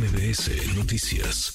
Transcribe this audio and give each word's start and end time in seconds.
MBS 0.00 0.78
Noticias. 0.78 1.52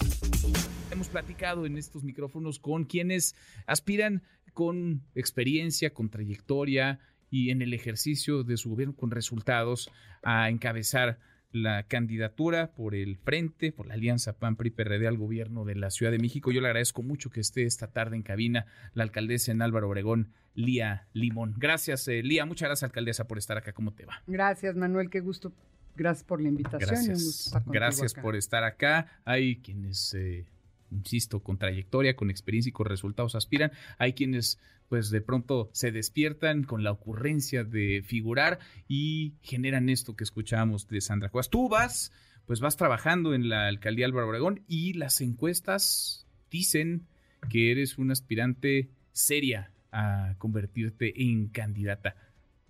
Hemos 0.92 1.10
platicado 1.10 1.66
en 1.66 1.80
estos 1.80 2.04
micrófonos 2.04 2.60
con 2.60 2.84
quienes 2.84 3.36
aspiran 3.66 4.22
con 4.54 5.02
experiencia, 5.16 5.96
con 5.96 6.10
trayectoria 6.10 7.00
y 7.32 7.50
en 7.50 7.64
el 7.64 7.74
ejercicio 7.74 8.44
de 8.44 8.58
su 8.58 8.70
gobierno 8.70 8.96
con 8.96 9.10
resultados 9.10 9.90
a 10.22 10.52
encabezar 10.52 11.18
la 11.52 11.88
candidatura 11.88 12.72
por 12.76 12.94
el 12.94 13.18
Frente, 13.18 13.72
por 13.72 13.88
la 13.88 13.96
Alianza 13.96 14.38
PAN-PRI-PRD 14.38 15.08
al 15.08 15.18
gobierno 15.18 15.66
de 15.66 15.74
la 15.74 15.90
Ciudad 15.90 16.12
de 16.12 16.20
México. 16.20 16.52
Yo 16.52 16.62
le 16.62 16.68
agradezco 16.68 17.02
mucho 17.02 17.32
que 17.32 17.40
esté 17.40 17.64
esta 17.64 17.88
tarde 17.88 18.16
en 18.16 18.22
cabina 18.22 18.68
la 18.94 19.02
alcaldesa 19.02 19.54
en 19.54 19.64
Álvaro 19.64 19.88
Obregón, 19.88 20.34
Lía 20.54 21.08
Limón. 21.14 21.56
Gracias, 21.58 22.08
eh, 22.10 22.22
Lía. 22.22 22.46
Muchas 22.46 22.68
gracias, 22.68 22.84
alcaldesa, 22.84 23.26
por 23.26 23.40
estar 23.40 23.58
acá. 23.58 23.74
¿Cómo 23.74 23.96
te 23.96 24.06
va? 24.06 24.22
Gracias, 24.28 24.76
Manuel. 24.76 25.10
Qué 25.10 25.22
gusto. 25.22 25.52
Gracias 25.96 26.24
por 26.24 26.42
la 26.42 26.50
invitación. 26.50 26.90
Gracias, 26.90 27.54
gracias 27.66 28.14
por 28.14 28.36
estar 28.36 28.64
acá. 28.64 29.22
Hay 29.24 29.58
quienes, 29.58 30.14
eh, 30.14 30.46
insisto, 30.92 31.42
con 31.42 31.58
trayectoria, 31.58 32.16
con 32.16 32.30
experiencia 32.30 32.70
y 32.70 32.74
con 32.74 32.86
resultados 32.86 33.36
aspiran. 33.36 33.72
Hay 33.98 34.14
quienes 34.14 34.60
pues 34.90 35.10
de 35.10 35.22
pronto 35.22 35.70
se 35.74 35.92
despiertan 35.92 36.64
con 36.64 36.84
la 36.84 36.92
ocurrencia 36.92 37.64
de 37.64 38.04
figurar 38.06 38.60
y 38.88 39.34
generan 39.42 39.90
esto 39.90 40.16
que 40.16 40.24
escuchábamos 40.24 40.88
de 40.88 41.02
Sandra 41.02 41.30
Cuevas. 41.30 41.50
Tú 41.50 41.70
vas, 41.70 42.12
pues 42.46 42.60
vas 42.60 42.78
trabajando 42.78 43.34
en 43.34 43.50
la 43.50 43.68
alcaldía 43.68 44.06
Álvaro 44.06 44.28
Obregón 44.28 44.64
y 44.68 44.94
las 44.94 45.22
encuestas 45.22 46.28
dicen 46.52 47.08
que 47.50 47.72
eres 47.72 47.98
un 47.98 48.12
aspirante 48.12 48.90
seria 49.12 49.72
a 49.92 50.36
convertirte 50.38 51.24
en 51.24 51.48
candidata. 51.48 52.16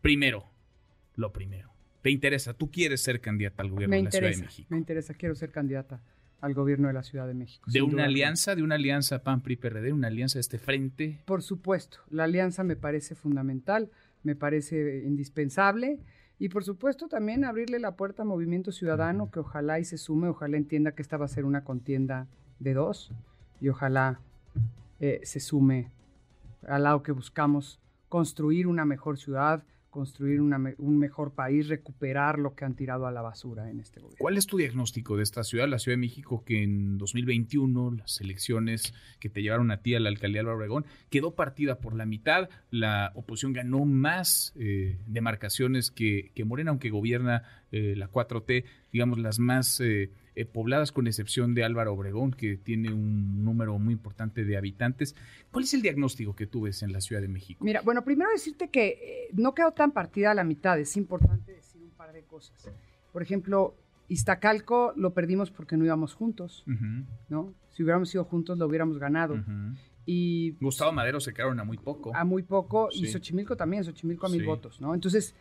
Primero, 0.02 0.50
lo 1.16 1.34
primero. 1.34 1.75
¿Te 2.06 2.12
interesa? 2.12 2.54
¿Tú 2.54 2.70
quieres 2.70 3.02
ser 3.02 3.20
candidata 3.20 3.64
al 3.64 3.72
gobierno 3.72 3.96
de 3.96 4.04
la 4.04 4.12
Ciudad 4.12 4.30
de 4.30 4.38
México? 4.38 4.68
Me 4.70 4.78
interesa, 4.78 5.16
quiero 5.16 5.34
ser 5.34 5.50
candidata 5.50 6.04
al 6.40 6.54
gobierno 6.54 6.88
de 6.88 6.94
la 6.94 7.02
Ciudad 7.02 7.26
de 7.26 7.34
México. 7.34 7.66
¿De 7.72 7.82
una 7.82 8.06
alianza, 8.06 8.56
de 8.56 8.62
una 8.62 8.76
alianza 8.76 9.24
PAN-PRI-PRD, 9.24 9.92
una 9.92 10.10
alianza 10.10 10.36
de 10.36 10.42
este 10.42 10.60
frente? 10.60 11.24
Por 11.26 11.42
supuesto, 11.42 11.98
la 12.12 12.26
alianza 12.26 12.64
me 12.64 12.76
parece 12.76 13.16
fundamental, 13.16 13.90
me 14.22 14.36
parece 14.36 15.02
indispensable 15.04 15.98
y 16.38 16.50
por 16.50 16.64
supuesto 16.64 17.08
también 17.08 17.44
abrirle 17.44 17.80
la 17.80 17.96
puerta 17.96 18.22
a 18.22 18.26
Movimiento 18.26 18.72
Ciudadano 18.72 19.32
que 19.32 19.40
ojalá 19.40 19.80
y 19.80 19.84
se 19.84 19.98
sume, 19.98 20.28
ojalá 20.28 20.58
entienda 20.58 20.92
que 20.92 21.02
esta 21.02 21.18
va 21.18 21.26
a 21.26 21.28
ser 21.28 21.44
una 21.44 21.64
contienda 21.64 22.28
de 22.60 22.76
dos 22.76 23.12
y 23.60 23.70
ojalá 23.70 24.20
eh, 25.00 25.22
se 25.24 25.40
sume 25.40 25.90
al 26.68 26.84
lado 26.84 27.02
que 27.02 27.14
buscamos 27.14 27.80
construir 28.10 28.68
una 28.68 28.86
mejor 28.86 29.18
ciudad, 29.18 29.64
construir 29.96 30.42
un 30.42 30.98
mejor 31.00 31.36
país, 31.36 31.70
recuperar 31.70 32.38
lo 32.38 32.54
que 32.54 32.66
han 32.66 32.76
tirado 32.76 33.08
a 33.08 33.14
la 33.14 33.22
basura 33.22 33.70
en 33.70 33.80
este 33.80 34.02
gobierno. 34.02 34.18
¿Cuál 34.20 34.36
es 34.36 34.46
tu 34.46 34.58
diagnóstico 34.58 35.16
de 35.16 35.24
esta 35.24 35.46
ciudad, 35.46 35.70
la 35.70 35.80
Ciudad 35.80 35.94
de 35.94 36.02
México, 36.02 36.44
que 36.44 36.64
en 36.64 36.98
2021, 36.98 37.92
las 37.92 38.20
elecciones 38.20 38.94
que 39.22 39.30
te 39.30 39.42
llevaron 39.42 39.72
a 39.72 39.78
ti 39.78 39.96
a 39.96 40.02
la 40.02 40.10
alcaldía 40.10 40.44
de 40.44 40.50
Obregón, 40.50 40.86
quedó 41.10 41.34
partida 41.34 41.80
por 41.80 41.96
la 41.96 42.06
mitad? 42.06 42.50
La 42.72 43.14
oposición 43.16 43.54
ganó 43.54 43.86
más 43.86 44.52
eh, 44.58 44.98
demarcaciones 45.08 45.92
que, 45.92 46.34
que, 46.36 46.44
Morena, 46.44 46.72
aunque 46.72 46.90
gobierna 46.90 47.44
eh, 47.72 47.94
la 47.96 48.12
4T, 48.12 48.66
digamos, 48.92 49.18
las 49.18 49.40
más... 49.40 49.80
Eh, 49.80 50.12
eh, 50.36 50.46
pobladas 50.46 50.92
con 50.92 51.08
excepción 51.08 51.54
de 51.54 51.64
Álvaro 51.64 51.94
Obregón, 51.94 52.32
que 52.32 52.58
tiene 52.58 52.92
un 52.92 53.44
número 53.46 53.80
muy 53.80 53.94
importante 53.94 54.44
de 54.44 54.58
habitantes. 54.58 55.16
¿Cuál 55.52 55.64
es 55.64 55.74
el 55.74 55.82
diagnóstico 55.82 56.36
que 56.36 56.46
tú 56.46 56.62
ves 56.62 56.84
en 56.84 56.92
la 56.92 57.00
Ciudad 57.00 57.22
de 57.22 57.30
México? 57.30 57.64
Mira, 57.64 57.82
bueno, 57.82 58.04
primero 58.04 58.30
decirte 58.32 58.70
que 58.70 58.88
eh, 58.88 59.30
no 59.34 59.54
quedó 59.54 59.72
tan 59.72 59.92
partida 59.92 60.32
a 60.32 60.34
la 60.34 60.44
mitad, 60.44 60.78
es 60.78 60.98
importante 60.98 61.54
decir 61.54 61.82
un 61.82 61.92
par 61.92 62.12
de 62.12 62.24
cosas. 62.24 62.70
Por 63.14 63.22
ejemplo, 63.22 63.76
Iztacalco 64.10 64.94
lo 64.98 65.14
perdimos 65.14 65.52
porque 65.52 65.78
no 65.78 65.86
íbamos 65.86 66.14
juntos, 66.14 66.66
¿no? 67.30 67.54
Si 67.72 67.84
hubiéramos 67.84 68.14
ido 68.14 68.26
juntos 68.26 68.58
lo 68.58 68.66
hubiéramos 68.66 69.00
ganado. 69.00 69.42
Y 70.06 70.52
Gustavo 70.62 70.92
Madero 70.92 71.20
se 71.20 71.34
quedaron 71.34 71.60
a 71.60 71.64
muy 71.64 71.78
poco. 71.78 72.16
A 72.16 72.24
muy 72.24 72.44
poco, 72.44 72.90
y 72.92 73.08
Xochimilco 73.08 73.56
también, 73.56 73.84
Xochimilco 73.84 74.28
a 74.28 74.30
mil 74.30 74.46
votos, 74.46 74.80
¿no? 74.80 74.94
Entonces, 74.94 75.34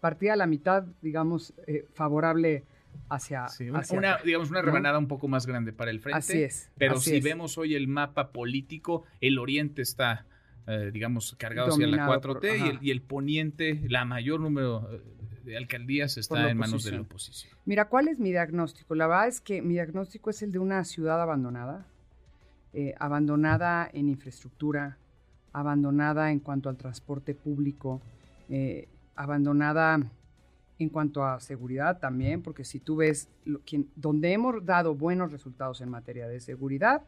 partida 0.00 0.34
a 0.34 0.36
la 0.36 0.46
mitad, 0.46 0.84
digamos, 1.00 1.54
eh, 1.66 1.86
favorable 1.94 2.64
hacia, 3.14 3.46
una, 3.92 4.18
digamos 4.24 4.50
una 4.50 4.62
rebanada 4.62 4.98
un 4.98 5.08
poco 5.08 5.28
más 5.28 5.46
grande 5.46 5.72
para 5.72 5.90
el 5.90 6.00
frente. 6.00 6.18
Así 6.18 6.42
es. 6.42 6.70
Pero 6.78 6.98
si 6.98 7.20
vemos 7.20 7.58
hoy 7.58 7.74
el 7.74 7.88
mapa 7.88 8.32
político, 8.32 9.04
el 9.20 9.38
oriente 9.38 9.82
está, 9.82 10.26
eh, 10.66 10.90
digamos, 10.92 11.34
cargado 11.38 11.70
hacia 11.70 11.86
la 11.86 12.06
4T 12.06 12.78
y, 12.80 12.90
el, 12.90 13.02
poniente, 13.02 13.82
la 13.88 14.04
mayor 14.04 14.40
número 14.40 14.88
eh, 14.90 15.02
de 15.44 15.56
alcaldías 15.56 16.16
está 16.16 16.50
en 16.50 16.56
manos 16.56 16.84
de 16.84 16.92
la 16.92 17.02
oposición. 17.02 17.52
Mira, 17.64 17.88
¿cuál 17.88 18.08
es 18.08 18.18
mi 18.18 18.30
diagnóstico? 18.30 18.94
La 18.94 19.06
verdad 19.06 19.28
es 19.28 19.40
que 19.40 19.60
mi 19.60 19.74
diagnóstico 19.74 20.30
es 20.30 20.42
el 20.42 20.52
de 20.52 20.58
una 20.58 20.84
ciudad 20.84 21.20
abandonada, 21.20 21.86
eh, 22.72 22.94
abandonada 22.98 23.90
en 23.92 24.08
infraestructura, 24.08 24.96
abandonada 25.52 26.30
en 26.30 26.40
cuanto 26.40 26.70
al 26.70 26.76
transporte 26.76 27.34
público, 27.34 28.00
abandonada 29.14 29.98
en 30.82 30.88
cuanto 30.88 31.24
a 31.24 31.40
seguridad 31.40 31.98
también, 31.98 32.42
porque 32.42 32.64
si 32.64 32.80
tú 32.80 32.96
ves 32.96 33.28
donde 33.96 34.32
hemos 34.32 34.64
dado 34.64 34.94
buenos 34.94 35.32
resultados 35.32 35.80
en 35.80 35.88
materia 35.88 36.28
de 36.28 36.40
seguridad 36.40 37.02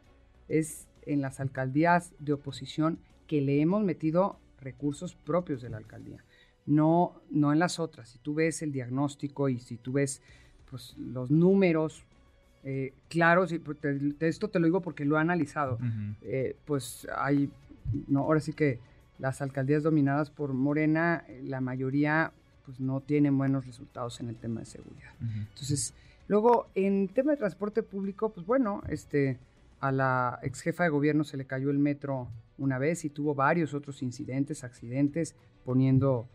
es 0.47 0.87
en 1.05 1.21
las 1.21 1.39
alcaldías 1.39 2.13
de 2.19 2.33
oposición 2.33 2.99
que 3.27 3.41
le 3.41 3.61
hemos 3.61 3.83
metido 3.83 4.37
recursos 4.59 5.15
propios 5.15 5.61
de 5.61 5.69
la 5.69 5.77
alcaldía, 5.77 6.23
no, 6.65 7.21
no 7.29 7.53
en 7.53 7.59
las 7.59 7.79
otras. 7.79 8.09
Si 8.09 8.19
tú 8.19 8.33
ves 8.33 8.61
el 8.61 8.71
diagnóstico 8.71 9.49
y 9.49 9.59
si 9.59 9.77
tú 9.77 9.93
ves 9.93 10.21
pues, 10.69 10.95
los 10.97 11.29
números 11.31 12.03
eh, 12.63 12.93
claros, 13.09 13.51
y 13.51 13.59
pues, 13.59 13.77
esto 14.19 14.49
te 14.49 14.59
lo 14.59 14.65
digo 14.65 14.81
porque 14.81 15.05
lo 15.05 15.17
he 15.17 15.21
analizado, 15.21 15.77
eh, 16.23 16.55
pues 16.65 17.07
hay, 17.15 17.51
no, 18.07 18.21
ahora 18.21 18.39
sí 18.39 18.53
que 18.53 18.79
las 19.19 19.41
alcaldías 19.41 19.83
dominadas 19.83 20.29
por 20.31 20.53
Morena, 20.53 21.23
la 21.43 21.61
mayoría 21.61 22.33
pues 22.65 22.79
no 22.79 23.01
tienen 23.01 23.37
buenos 23.37 23.65
resultados 23.65 24.19
en 24.19 24.29
el 24.29 24.35
tema 24.35 24.61
de 24.61 24.65
seguridad. 24.65 25.11
Entonces, 25.21 25.93
luego 26.27 26.67
en 26.75 27.07
tema 27.07 27.31
de 27.31 27.37
transporte 27.37 27.83
público, 27.83 28.29
pues 28.29 28.45
bueno, 28.45 28.81
este 28.89 29.37
a 29.79 29.91
la 29.91 30.39
ex 30.41 30.61
jefa 30.61 30.83
de 30.83 30.89
gobierno 30.89 31.23
se 31.23 31.37
le 31.37 31.45
cayó 31.45 31.69
el 31.69 31.77
metro 31.77 32.29
una 32.57 32.79
vez 32.79 33.05
y 33.05 33.09
tuvo 33.09 33.35
varios 33.35 33.73
otros 33.73 34.01
incidentes, 34.01 34.63
accidentes, 34.63 35.35
poniendo 35.63 36.27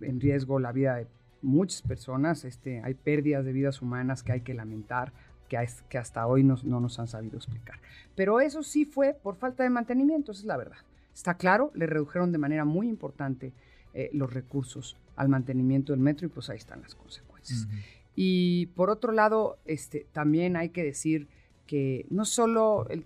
en 0.00 0.20
riesgo 0.20 0.60
la 0.60 0.70
vida 0.70 0.96
de 0.96 1.06
muchas 1.42 1.82
personas. 1.82 2.44
Este, 2.44 2.80
hay 2.84 2.94
pérdidas 2.94 3.44
de 3.44 3.52
vidas 3.52 3.82
humanas 3.82 4.22
que 4.22 4.32
hay 4.32 4.40
que 4.42 4.54
lamentar, 4.54 5.12
que, 5.48 5.58
que 5.88 5.98
hasta 5.98 6.26
hoy 6.26 6.44
no 6.44 6.58
nos 6.62 6.98
han 6.98 7.08
sabido 7.08 7.36
explicar. 7.38 7.80
Pero 8.14 8.40
eso 8.40 8.62
sí 8.62 8.84
fue 8.84 9.14
por 9.14 9.36
falta 9.36 9.62
de 9.62 9.70
mantenimiento, 9.70 10.32
esa 10.32 10.42
es 10.42 10.46
la 10.46 10.56
verdad. 10.56 10.78
Está 11.14 11.34
claro, 11.34 11.70
le 11.74 11.86
redujeron 11.86 12.32
de 12.32 12.38
manera 12.38 12.64
muy 12.64 12.88
importante 12.88 13.52
eh, 13.92 14.10
los 14.12 14.32
recursos 14.32 14.96
al 15.20 15.28
mantenimiento 15.28 15.92
del 15.92 16.00
metro 16.00 16.26
y 16.26 16.30
pues 16.30 16.48
ahí 16.48 16.56
están 16.56 16.80
las 16.80 16.94
consecuencias. 16.94 17.68
Y 18.16 18.66
por 18.74 18.88
otro 18.88 19.12
lado, 19.12 19.58
este, 19.66 20.06
también 20.12 20.56
hay 20.56 20.70
que 20.70 20.82
decir 20.82 21.28
que 21.66 22.06
no 22.08 22.24
solo 22.24 22.86
el, 22.88 23.04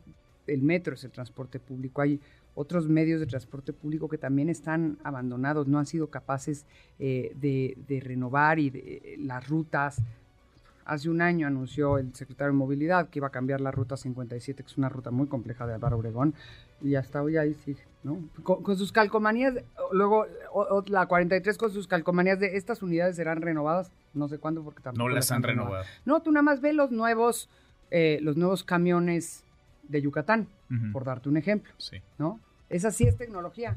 metro 0.62 0.94
es 0.94 1.02
el 1.02 1.10
transporte 1.10 1.58
público, 1.58 2.02
hay 2.02 2.20
otros 2.54 2.88
medios 2.88 3.18
de 3.18 3.26
transporte 3.26 3.72
público 3.72 4.08
que 4.08 4.16
también 4.16 4.48
están 4.48 4.96
abandonados, 5.02 5.66
no 5.66 5.80
han 5.80 5.86
sido 5.86 6.08
capaces 6.08 6.66
eh, 7.00 7.32
de, 7.34 8.00
renovar 8.00 8.60
y 8.60 8.70
de, 8.70 8.78
eh, 8.78 9.16
las 9.18 9.48
rutas. 9.48 10.00
Hace 10.84 11.08
un 11.08 11.22
año 11.22 11.46
anunció 11.46 11.98
el 11.98 12.14
secretario 12.14 12.52
de 12.52 12.58
Movilidad 12.58 13.08
que 13.08 13.18
iba 13.18 13.28
a 13.28 13.30
cambiar 13.30 13.60
la 13.60 13.70
ruta 13.70 13.96
57, 13.96 14.62
que 14.62 14.66
es 14.66 14.76
una 14.76 14.88
ruta 14.88 15.10
muy 15.10 15.26
compleja 15.26 15.66
de 15.66 15.74
Álvaro 15.74 15.96
Obregón, 15.96 16.34
y 16.82 16.94
hasta 16.96 17.22
hoy 17.22 17.38
ahí 17.38 17.54
sí, 17.54 17.76
¿no? 18.02 18.18
Con, 18.42 18.76
sus 18.76 18.92
calcomanías, 18.92 19.54
luego 19.92 20.26
la 20.88 21.06
43 21.06 21.56
con 21.56 21.70
sus 21.70 21.88
calcomanías 21.88 22.38
de 22.38 22.56
estas 22.56 22.82
unidades 22.82 23.16
serán 23.16 23.40
renovadas, 23.40 23.92
no 24.12 24.28
sé 24.28 24.38
cuándo 24.38 24.62
porque 24.62 24.82
tampoco 24.82 25.08
no 25.08 25.14
las 25.14 25.30
han 25.32 25.42
renovado. 25.42 25.84
No, 26.04 26.20
tú 26.22 26.32
nada 26.32 26.42
más 26.42 26.60
ve 26.60 26.72
los 26.74 26.90
nuevos, 26.90 27.48
eh, 27.90 28.18
los 28.20 28.36
nuevos 28.36 28.62
camiones 28.62 29.44
de 29.88 30.02
Yucatán, 30.02 30.48
por 30.92 31.04
darte 31.04 31.28
un 31.28 31.36
ejemplo, 31.36 31.72
sí. 31.78 32.02
¿no? 32.18 32.40
Esa 32.68 32.90
sí 32.90 33.04
es 33.04 33.16
tecnología. 33.16 33.76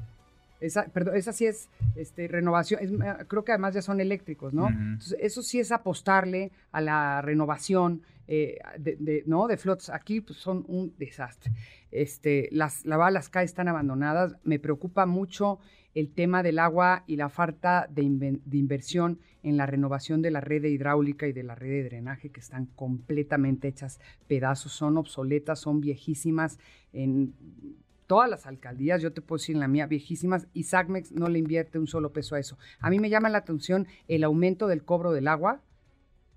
Esa, 0.59 0.85
perdón, 0.87 1.15
esa 1.15 1.33
sí 1.33 1.45
es 1.45 1.69
este, 1.95 2.27
renovación, 2.27 2.99
creo 3.27 3.43
que 3.43 3.51
además 3.51 3.75
ya 3.75 3.81
son 3.81 4.01
eléctricos, 4.01 4.53
¿no? 4.53 4.67
Entonces, 4.67 5.17
eso 5.21 5.43
sí 5.43 5.59
es 5.59 5.71
apostarle 5.71 6.51
a 6.71 6.81
la 6.81 7.21
renovación 7.21 8.01
eh, 8.27 8.57
de, 8.77 9.23
¿no? 9.25 9.47
de 9.47 9.55
flotas. 9.57 9.89
Aquí 9.89 10.19
pues, 10.21 10.39
son 10.39 10.65
un 10.67 10.93
desastre. 10.97 11.51
Este, 11.91 12.49
las, 12.51 12.85
la, 12.85 13.09
las 13.09 13.29
calles 13.29 13.51
están 13.51 13.69
abandonadas. 13.69 14.35
Me 14.43 14.59
preocupa 14.59 15.05
mucho 15.05 15.59
el 15.93 16.11
tema 16.11 16.43
del 16.43 16.59
agua 16.59 17.03
y 17.07 17.15
la 17.15 17.29
falta 17.29 17.87
de, 17.89 18.03
inversión 18.03 19.19
en 19.43 19.57
la 19.57 19.65
renovación 19.65 20.21
de 20.21 20.31
la 20.31 20.41
red 20.41 20.63
hidráulica 20.65 21.27
y 21.27 21.33
de 21.33 21.43
la 21.43 21.55
red 21.55 21.69
de 21.69 21.83
drenaje 21.85 22.29
que 22.29 22.41
están 22.41 22.65
completamente 22.67 23.69
hechas 23.69 23.99
pedazos, 24.27 24.73
son 24.73 24.97
obsoletas, 24.97 25.59
son 25.59 25.79
viejísimas. 25.79 26.59
En, 26.93 27.33
todas 28.07 28.29
las 28.29 28.47
alcaldías, 28.47 29.01
yo 29.01 29.13
te 29.13 29.21
puedo 29.21 29.37
decir 29.37 29.55
en 29.55 29.59
la 29.59 29.67
mía, 29.67 29.85
viejísimas, 29.85 30.47
y 30.53 30.63
SACMEX 30.63 31.11
no 31.11 31.27
le 31.27 31.39
invierte 31.39 31.77
un 31.77 31.87
solo 31.87 32.13
peso 32.13 32.35
a 32.35 32.39
eso. 32.39 32.57
A 32.79 32.89
mí 32.89 32.99
me 32.99 33.09
llama 33.09 33.29
la 33.29 33.39
atención 33.39 33.87
el 34.07 34.23
aumento 34.23 34.67
del 34.67 34.83
cobro 34.83 35.11
del 35.11 35.27
agua 35.27 35.61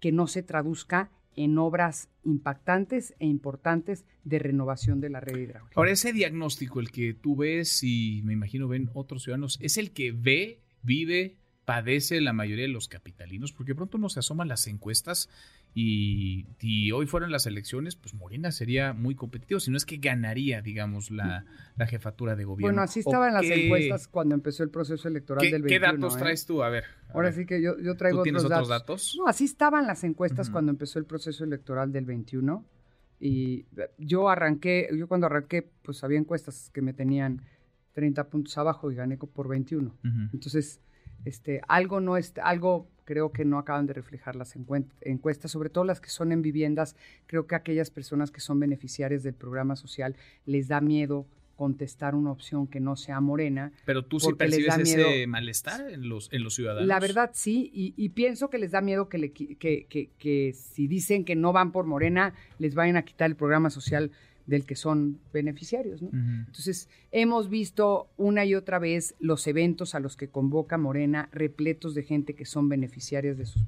que 0.00 0.12
no 0.12 0.26
se 0.26 0.42
traduzca 0.42 1.10
en 1.36 1.56
obras 1.58 2.08
impactantes 2.24 3.14
e 3.18 3.26
importantes 3.26 4.04
de 4.24 4.38
renovación 4.40 5.00
de 5.00 5.10
la 5.10 5.20
red 5.20 5.38
hidráulica. 5.38 5.74
Ahora, 5.76 5.92
ese 5.92 6.12
diagnóstico, 6.12 6.80
el 6.80 6.90
que 6.90 7.14
tú 7.14 7.36
ves 7.36 7.82
y 7.82 8.20
me 8.24 8.32
imagino 8.32 8.68
ven 8.68 8.90
otros 8.94 9.22
ciudadanos, 9.22 9.58
es 9.62 9.78
el 9.78 9.92
que 9.92 10.12
ve, 10.12 10.60
vive, 10.82 11.36
padece 11.64 12.20
la 12.20 12.32
mayoría 12.32 12.64
de 12.64 12.72
los 12.72 12.88
capitalinos, 12.88 13.52
porque 13.52 13.74
pronto 13.74 13.96
no 13.96 14.08
se 14.08 14.18
asoman 14.18 14.48
las 14.48 14.66
encuestas 14.66 15.28
y 15.74 16.46
si 16.58 16.90
hoy 16.90 17.06
fueron 17.06 17.30
las 17.30 17.46
elecciones, 17.46 17.94
pues 17.94 18.14
Morena 18.14 18.50
sería 18.50 18.92
muy 18.92 19.14
competitivo, 19.14 19.60
si 19.60 19.70
no 19.70 19.76
es 19.76 19.86
que 19.86 19.98
ganaría, 19.98 20.62
digamos, 20.62 21.10
la, 21.10 21.44
jefatura 21.86 22.36
de 22.36 22.44
gobierno. 22.44 22.74
Bueno, 22.74 22.82
así 22.82 23.00
estaban 23.00 23.32
las 23.32 23.44
encuestas 23.44 24.08
cuando 24.08 24.34
empezó 24.34 24.62
el 24.64 24.70
proceso 24.70 25.08
electoral 25.08 25.42
del 25.42 25.62
21. 25.62 25.68
¿Qué 25.68 25.78
datos 25.80 26.16
¿eh? 26.16 26.18
traes 26.18 26.44
tú? 26.44 26.62
A 26.62 26.68
ver. 26.68 26.84
Ahora 27.14 27.32
sí 27.32 27.46
que 27.46 27.62
yo, 27.62 27.78
yo 27.78 27.96
traigo 27.96 28.18
¿Tú 28.18 28.24
tienes 28.24 28.44
otros, 28.44 28.68
datos? 28.68 29.16
No, 29.18 29.26
así 29.26 29.44
estaban 29.44 29.86
las 29.86 30.04
encuestas 30.04 30.50
cuando 30.50 30.70
empezó 30.70 30.98
el 30.98 31.04
proceso 31.04 31.44
electoral 31.44 31.92
del 31.92 32.04
21. 32.04 32.64
Y 33.20 33.66
yo 33.98 34.28
arranqué, 34.28 34.88
yo 34.96 35.06
cuando 35.06 35.26
arranqué, 35.26 35.70
pues 35.82 36.02
había 36.04 36.18
encuestas 36.18 36.70
que 36.72 36.82
me 36.82 36.92
tenían 36.92 37.42
30 37.92 38.28
puntos 38.28 38.56
abajo 38.58 38.90
y 38.90 38.94
gané 38.94 39.16
por 39.16 39.48
21. 39.48 39.94
Entonces, 40.32 40.80
este, 41.24 41.60
algo 41.68 42.00
no 42.00 42.16
es, 42.16 42.34
algo 42.42 42.88
creo 43.04 43.32
que 43.32 43.44
no 43.44 43.58
acaban 43.58 43.86
de 43.86 43.92
reflejar 43.92 44.36
las 44.36 44.54
encuestas, 44.54 45.50
sobre 45.50 45.68
todo 45.68 45.84
las 45.84 46.00
que 46.00 46.10
son 46.10 46.30
en 46.30 46.42
viviendas. 46.42 46.94
Creo 47.26 47.46
que 47.46 47.56
aquellas 47.56 47.90
personas 47.90 48.30
que 48.30 48.40
son 48.40 48.60
beneficiarias 48.60 49.22
del 49.22 49.34
programa 49.34 49.74
social 49.74 50.14
les 50.46 50.68
da 50.68 50.80
miedo 50.80 51.26
contestar 51.56 52.14
una 52.14 52.30
opción 52.30 52.66
que 52.66 52.80
no 52.80 52.96
sea 52.96 53.20
morena. 53.20 53.70
Pero 53.84 54.02
tú 54.02 54.18
sí 54.18 54.32
percibes 54.32 54.78
ese 54.78 55.26
malestar 55.26 55.90
en 55.90 56.08
los, 56.08 56.32
en 56.32 56.42
los 56.42 56.54
ciudadanos. 56.54 56.88
La 56.88 56.98
verdad 57.00 57.32
sí, 57.34 57.70
y, 57.74 58.08
pienso 58.10 58.48
que 58.48 58.56
les 58.56 58.70
da 58.70 58.80
miedo 58.80 59.10
que, 59.10 59.18
le, 59.18 59.32
que, 59.32 59.56
que, 59.58 60.10
que, 60.18 60.54
si 60.54 60.86
dicen 60.86 61.26
que 61.26 61.36
no 61.36 61.52
van 61.52 61.70
por 61.70 61.84
morena, 61.84 62.32
les 62.58 62.74
vayan 62.74 62.96
a 62.96 63.02
quitar 63.02 63.28
el 63.28 63.36
programa 63.36 63.68
social 63.68 64.10
del 64.50 64.66
que 64.66 64.74
son 64.74 65.20
beneficiarios. 65.32 66.02
¿no? 66.02 66.10
Entonces, 66.12 66.88
hemos 67.12 67.48
visto 67.48 68.08
una 68.16 68.44
y 68.44 68.56
otra 68.56 68.80
vez 68.80 69.14
los 69.20 69.46
eventos 69.46 69.94
a 69.94 70.00
los 70.00 70.16
que 70.16 70.28
convoca 70.28 70.76
Morena, 70.76 71.28
repletos 71.32 71.94
de 71.94 72.02
gente 72.02 72.34
que 72.34 72.44
son 72.44 72.68
beneficiarias 72.68 73.38
de 73.38 73.46
sus, 73.46 73.62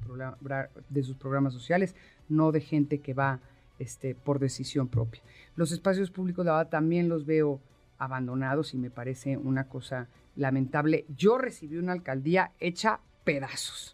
de 0.89 1.03
sus 1.03 1.15
programas 1.15 1.53
sociales, 1.53 1.95
no 2.27 2.51
de 2.51 2.59
gente 2.59 2.99
que 2.99 3.13
va 3.13 3.39
este, 3.79 4.13
por 4.13 4.39
decisión 4.39 4.89
propia. 4.89 5.21
Los 5.55 5.71
espacios 5.71 6.11
públicos, 6.11 6.45
la 6.45 6.57
verdad, 6.57 6.69
también 6.69 7.07
los 7.07 7.25
veo 7.25 7.61
abandonados 7.97 8.73
y 8.73 8.77
me 8.77 8.89
parece 8.89 9.37
una 9.37 9.69
cosa 9.69 10.09
lamentable. 10.35 11.05
Yo 11.15 11.37
recibí 11.37 11.77
una 11.77 11.93
alcaldía 11.93 12.51
hecha 12.59 12.99
pedazos 13.23 13.92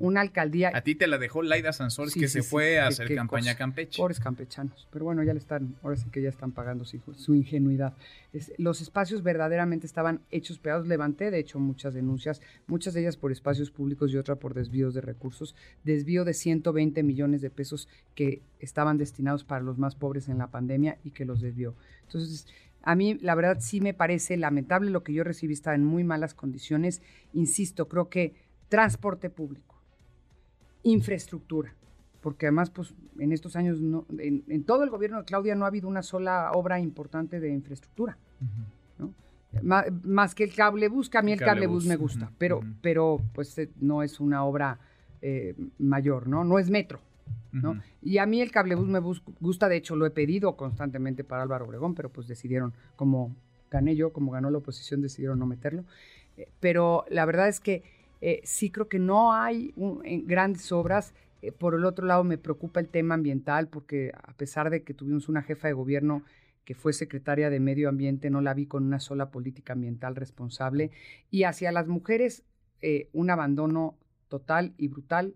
una 0.00 0.22
alcaldía. 0.22 0.72
A 0.74 0.80
ti 0.80 0.94
te 0.94 1.06
la 1.06 1.18
dejó 1.18 1.42
Laida 1.42 1.72
Sansores, 1.72 2.14
que 2.14 2.26
se 2.26 2.42
fue 2.42 2.80
a 2.80 2.88
hacer 2.88 3.14
campaña 3.14 3.52
a 3.52 3.54
Campeche. 3.54 3.98
Pobres 3.98 4.18
campechanos. 4.18 4.88
Pero 4.90 5.04
bueno, 5.04 5.22
ya 5.22 5.34
le 5.34 5.38
están, 5.38 5.76
ahora 5.82 5.96
sí 5.96 6.08
que 6.10 6.22
ya 6.22 6.30
están 6.30 6.52
pagando 6.52 6.84
su, 6.84 7.00
su 7.14 7.34
ingenuidad. 7.34 7.94
los 8.56 8.80
espacios 8.80 9.22
verdaderamente 9.22 9.86
estaban 9.86 10.22
hechos 10.30 10.58
pegados. 10.58 10.88
Levanté, 10.88 11.30
de 11.30 11.38
hecho, 11.38 11.58
muchas 11.60 11.92
denuncias, 11.92 12.40
muchas 12.66 12.94
de 12.94 13.02
ellas 13.02 13.18
por 13.18 13.30
espacios 13.30 13.70
públicos 13.70 14.10
y 14.10 14.16
otra 14.16 14.36
por 14.36 14.54
desvíos 14.54 14.94
de 14.94 15.02
recursos. 15.02 15.54
Desvío 15.84 16.24
de 16.24 16.32
120 16.32 17.02
millones 17.02 17.42
de 17.42 17.50
pesos 17.50 17.86
que 18.14 18.42
estaban 18.58 18.96
destinados 18.96 19.44
para 19.44 19.62
los 19.62 19.76
más 19.76 19.94
pobres 19.94 20.28
en 20.30 20.38
la 20.38 20.50
pandemia 20.50 20.96
y 21.04 21.10
que 21.10 21.26
los 21.26 21.42
desvió. 21.42 21.74
Entonces, 22.06 22.46
a 22.82 22.94
mí, 22.94 23.18
la 23.20 23.34
verdad, 23.34 23.58
sí 23.60 23.82
me 23.82 23.92
parece 23.92 24.38
lamentable. 24.38 24.90
Lo 24.90 25.04
que 25.04 25.12
yo 25.12 25.24
recibí 25.24 25.52
está 25.52 25.74
en 25.74 25.84
muy 25.84 26.04
malas 26.04 26.32
condiciones. 26.32 27.02
Insisto, 27.34 27.86
creo 27.86 28.08
que 28.08 28.34
transporte 28.70 29.28
público 29.28 29.69
infraestructura, 30.82 31.74
porque 32.20 32.46
además, 32.46 32.70
pues, 32.70 32.94
en 33.18 33.32
estos 33.32 33.56
años, 33.56 33.80
no, 33.80 34.06
en, 34.18 34.64
todo 34.64 34.84
el 34.84 34.90
gobierno 34.90 35.18
de 35.18 35.24
Claudia 35.24 35.54
no 35.54 35.64
ha 35.64 35.68
habido 35.68 35.88
una 35.88 36.02
sola 36.02 36.50
obra 36.52 36.80
importante 36.80 37.40
de 37.40 37.50
infraestructura, 37.50 38.16
más, 39.62 40.34
que 40.34 40.44
el 40.44 40.54
cablebús, 40.54 41.10
que 41.10 41.18
a 41.18 41.22
mí 41.22 41.32
el, 41.32 41.40
cablebús, 41.40 41.84
me 41.84 41.96
gusta, 41.96 42.30
pero, 42.38 42.60
pero, 42.80 43.20
pues, 43.34 43.56
eh, 43.58 43.70
no 43.80 44.02
es 44.02 44.20
una 44.20 44.44
obra 44.44 44.78
eh, 45.22 45.54
mayor, 45.78 46.28
¿no? 46.28 46.44
No 46.44 46.58
es 46.58 46.70
metro, 46.70 47.00
¿no? 47.52 47.80
Y 48.00 48.18
a 48.18 48.26
mí 48.26 48.40
el 48.40 48.52
cablebús 48.52 48.86
me 48.86 49.00
gusta, 49.00 49.68
de 49.68 49.76
hecho, 49.76 49.96
lo 49.96 50.06
he 50.06 50.10
pedido 50.10 50.56
constantemente 50.56 51.24
para 51.24 51.42
Álvaro 51.42 51.66
Obregón, 51.66 51.94
pero 51.94 52.10
pues 52.10 52.28
decidieron, 52.28 52.72
como 52.96 53.34
gané 53.70 53.96
yo, 53.96 54.12
como 54.12 54.32
ganó 54.32 54.50
la 54.50 54.58
oposición, 54.58 55.02
decidieron 55.02 55.38
no 55.38 55.46
meterlo. 55.46 55.84
Eh, 56.36 56.48
pero 56.60 57.04
la 57.08 57.24
verdad 57.24 57.48
es 57.48 57.60
que 57.60 57.82
eh, 58.20 58.40
sí 58.44 58.70
creo 58.70 58.88
que 58.88 58.98
no 58.98 59.32
hay 59.32 59.72
grandes 60.26 60.70
obras. 60.72 61.14
Eh, 61.42 61.52
por 61.52 61.74
el 61.74 61.84
otro 61.84 62.06
lado, 62.06 62.24
me 62.24 62.38
preocupa 62.38 62.80
el 62.80 62.88
tema 62.88 63.14
ambiental 63.14 63.68
porque 63.68 64.12
a 64.14 64.34
pesar 64.34 64.70
de 64.70 64.82
que 64.82 64.94
tuvimos 64.94 65.28
una 65.28 65.42
jefa 65.42 65.68
de 65.68 65.74
gobierno 65.74 66.22
que 66.64 66.74
fue 66.74 66.92
secretaria 66.92 67.50
de 67.50 67.58
Medio 67.58 67.88
Ambiente, 67.88 68.30
no 68.30 68.40
la 68.42 68.54
vi 68.54 68.66
con 68.66 68.84
una 68.84 69.00
sola 69.00 69.30
política 69.30 69.72
ambiental 69.72 70.14
responsable. 70.16 70.90
Y 71.30 71.44
hacia 71.44 71.72
las 71.72 71.88
mujeres, 71.88 72.44
eh, 72.82 73.08
un 73.12 73.30
abandono 73.30 73.98
total 74.28 74.74
y 74.76 74.88
brutal, 74.88 75.34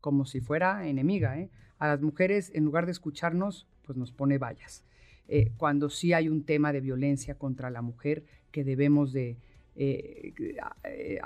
como 0.00 0.24
si 0.24 0.40
fuera 0.40 0.88
enemiga. 0.88 1.36
A 1.78 1.88
las 1.88 2.00
mujeres, 2.00 2.50
en 2.54 2.64
lugar 2.64 2.86
de 2.86 2.92
escucharnos, 2.92 3.68
pues 3.82 3.98
nos 3.98 4.12
pone 4.12 4.38
vallas. 4.38 4.84
cuando 5.56 5.88
sí 5.88 6.12
hay 6.12 6.28
un 6.28 6.44
tema 6.44 6.72
de 6.72 6.80
violencia 6.80 7.38
contra 7.38 7.70
la 7.70 7.80
mujer 7.80 8.24
que 8.50 8.64
debemos 8.64 9.12
de, 9.12 9.38
eh, 9.74 10.34
eh, 10.84 11.18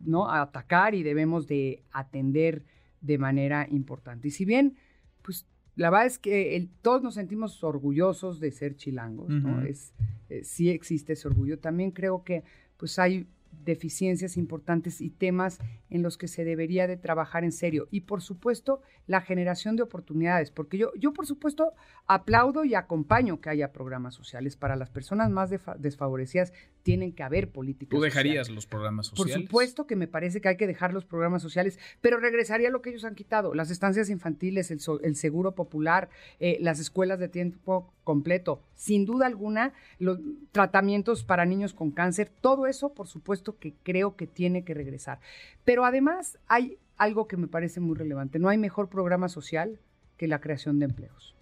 ¿no? 0.00 0.30
atacar 0.30 0.94
y 0.94 1.02
debemos 1.02 1.46
de 1.46 1.82
atender 1.92 2.64
de 3.00 3.18
manera 3.18 3.66
importante. 3.70 4.28
Y 4.28 4.30
si 4.30 4.44
bien, 4.44 4.76
pues 5.22 5.46
la 5.76 5.90
verdad 5.90 6.06
es 6.06 6.18
que 6.18 6.68
todos 6.82 7.02
nos 7.02 7.14
sentimos 7.14 7.62
orgullosos 7.64 8.40
de 8.40 8.50
ser 8.50 8.76
chilangos, 8.76 9.30
¿no? 9.30 9.62
Es, 9.62 9.92
eh, 10.28 10.44
sí 10.44 10.68
existe 10.68 11.14
ese 11.14 11.28
orgullo. 11.28 11.58
También 11.58 11.92
creo 11.92 12.24
que 12.24 12.44
pues 12.76 12.98
hay 12.98 13.26
deficiencias 13.64 14.36
importantes 14.36 15.00
y 15.00 15.10
temas 15.10 15.58
en 15.88 16.02
los 16.02 16.16
que 16.18 16.26
se 16.26 16.44
debería 16.44 16.86
de 16.86 16.96
trabajar 16.96 17.44
en 17.44 17.52
serio. 17.52 17.86
Y 17.90 18.02
por 18.02 18.22
supuesto, 18.22 18.82
la 19.06 19.20
generación 19.20 19.76
de 19.76 19.82
oportunidades, 19.82 20.50
porque 20.50 20.78
yo, 20.78 20.92
yo 20.98 21.12
por 21.12 21.26
supuesto 21.26 21.72
aplaudo 22.06 22.64
y 22.64 22.74
acompaño 22.74 23.40
que 23.40 23.50
haya 23.50 23.72
programas 23.72 24.14
sociales. 24.14 24.56
Para 24.56 24.76
las 24.76 24.90
personas 24.90 25.30
más 25.30 25.50
desfavorecidas 25.78 26.52
tienen 26.82 27.12
que 27.12 27.22
haber 27.22 27.50
políticas. 27.50 27.90
¿Tú 27.90 28.00
dejarías 28.00 28.50
los 28.50 28.66
programas 28.66 29.06
sociales? 29.06 29.34
Por 29.34 29.42
supuesto 29.42 29.86
que 29.86 29.96
me 29.96 30.08
parece 30.08 30.40
que 30.40 30.48
hay 30.48 30.56
que 30.56 30.66
dejar 30.66 30.92
los 30.92 31.04
programas 31.04 31.42
sociales, 31.42 31.78
pero 32.00 32.18
regresaría 32.18 32.68
a 32.68 32.70
lo 32.70 32.82
que 32.82 32.90
ellos 32.90 33.04
han 33.04 33.14
quitado, 33.14 33.54
las 33.54 33.70
estancias 33.70 34.10
infantiles, 34.10 34.70
el, 34.70 34.80
el 35.02 35.16
seguro 35.16 35.54
popular, 35.54 36.08
eh, 36.40 36.58
las 36.60 36.80
escuelas 36.80 37.18
de 37.18 37.28
tiempo 37.28 37.92
completo. 38.04 38.62
Sin 38.74 39.06
duda 39.06 39.26
alguna, 39.26 39.72
los 39.98 40.18
tratamientos 40.50 41.24
para 41.24 41.44
niños 41.44 41.72
con 41.74 41.92
cáncer, 41.92 42.30
todo 42.40 42.66
eso, 42.66 42.94
por 42.94 43.06
supuesto 43.06 43.58
que 43.58 43.74
creo 43.82 44.16
que 44.16 44.26
tiene 44.26 44.64
que 44.64 44.74
regresar. 44.74 45.20
Pero 45.64 45.84
además 45.84 46.38
hay 46.48 46.78
algo 46.96 47.28
que 47.28 47.36
me 47.36 47.48
parece 47.48 47.80
muy 47.80 47.96
relevante. 47.96 48.38
No 48.38 48.48
hay 48.48 48.58
mejor 48.58 48.88
programa 48.88 49.28
social 49.28 49.80
que 50.16 50.28
la 50.28 50.40
creación 50.40 50.78
de 50.78 50.86
empleos, 50.86 51.34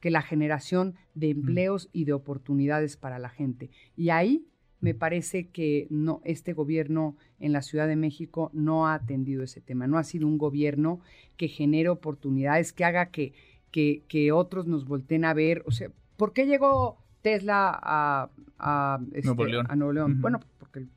que 0.00 0.10
la 0.10 0.22
generación 0.22 0.94
de 1.14 1.28
mm. 1.28 1.38
empleos 1.38 1.88
y 1.92 2.04
de 2.04 2.12
oportunidades 2.12 2.96
para 2.96 3.18
la 3.18 3.28
gente. 3.28 3.70
Y 3.96 4.10
ahí 4.10 4.46
me 4.80 4.94
parece 4.94 5.48
que 5.48 5.86
no, 5.90 6.20
este 6.24 6.52
gobierno 6.52 7.16
en 7.40 7.52
la 7.52 7.62
Ciudad 7.62 7.86
de 7.88 7.96
México 7.96 8.50
no 8.52 8.86
ha 8.86 8.94
atendido 8.94 9.42
ese 9.42 9.60
tema. 9.60 9.86
No 9.86 9.98
ha 9.98 10.04
sido 10.04 10.26
un 10.26 10.38
gobierno 10.38 11.00
que 11.36 11.48
genere 11.48 11.88
oportunidades, 11.88 12.72
que 12.72 12.84
haga 12.84 13.06
que, 13.06 13.32
que, 13.70 14.32
otros 14.32 14.66
nos 14.66 14.84
volteen 14.86 15.24
a 15.24 15.34
ver. 15.34 15.62
O 15.66 15.70
sea, 15.70 15.90
¿por 16.16 16.32
qué 16.32 16.46
llegó 16.46 16.98
Tesla 17.22 17.78
a, 17.82 18.30
a, 18.58 19.00
este, 19.12 19.34
Nuevo 19.34 19.92
León? 19.92 20.20
Bueno, 20.20 20.40
porque 20.58 20.80
el 20.80 20.88